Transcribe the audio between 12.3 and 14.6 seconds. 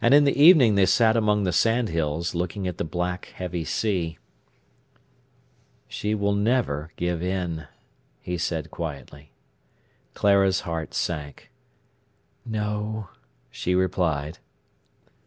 "No," she replied.